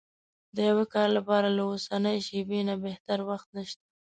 [0.55, 3.85] د يوه کار لپاره له اوسنۍ شېبې نه بهتر وخت نشته.